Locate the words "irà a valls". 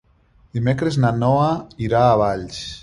1.91-2.69